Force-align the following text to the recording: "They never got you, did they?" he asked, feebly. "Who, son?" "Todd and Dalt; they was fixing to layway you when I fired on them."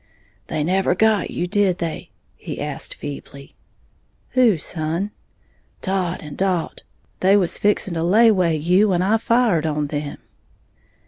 "They 0.47 0.63
never 0.63 0.95
got 0.95 1.29
you, 1.29 1.45
did 1.45 1.77
they?" 1.77 2.09
he 2.35 2.59
asked, 2.59 2.95
feebly. 2.95 3.53
"Who, 4.29 4.57
son?" 4.57 5.11
"Todd 5.83 6.21
and 6.23 6.35
Dalt; 6.35 6.81
they 7.19 7.37
was 7.37 7.59
fixing 7.59 7.93
to 7.93 7.99
layway 7.99 8.57
you 8.59 8.89
when 8.89 9.03
I 9.03 9.17
fired 9.17 9.67
on 9.67 9.85
them." 9.93 10.17